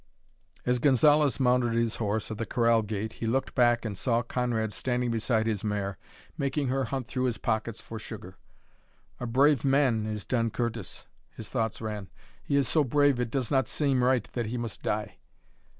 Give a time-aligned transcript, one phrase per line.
[0.65, 4.73] As Gonzalez mounted his horse at the corral gate he looked back and saw Conrad
[4.73, 5.99] standing beside his mare,
[6.39, 8.35] making her hunt through his pockets for sugar.
[9.19, 11.05] "A brave man is Don Curtis,"
[11.37, 12.09] his thoughts ran.
[12.41, 15.19] "He is so brave it does not seem right that he must die.